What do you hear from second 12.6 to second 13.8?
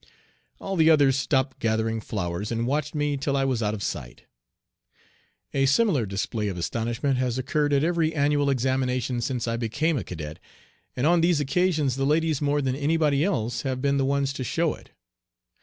than anybody else have